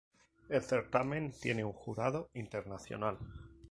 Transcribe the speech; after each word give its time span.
El 0.49 0.63
Certamen 0.63 1.31
tiene 1.39 1.63
un 1.63 1.73
jurado 1.73 2.31
internacional. 2.33 3.19